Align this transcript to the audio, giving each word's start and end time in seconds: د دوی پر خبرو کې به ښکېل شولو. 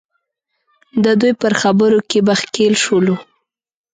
د 1.03 1.05
دوی 1.19 1.33
پر 1.41 1.53
خبرو 1.61 1.99
کې 2.09 2.19
به 2.25 2.33
ښکېل 2.41 2.73
شولو. 2.83 3.15